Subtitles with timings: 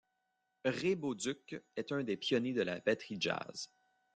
[0.65, 3.69] Ray Bauduc est un des pionniers de la batterie jazz.